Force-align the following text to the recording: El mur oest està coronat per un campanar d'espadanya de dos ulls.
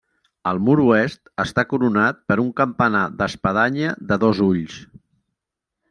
El 0.51 0.61
mur 0.67 0.77
oest 0.83 1.29
està 1.43 1.65
coronat 1.75 2.23
per 2.33 2.39
un 2.47 2.49
campanar 2.63 3.05
d'espadanya 3.21 3.95
de 4.13 4.21
dos 4.25 4.43
ulls. 4.51 4.85